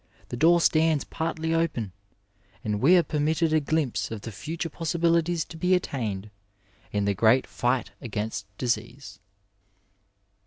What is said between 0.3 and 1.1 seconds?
door stands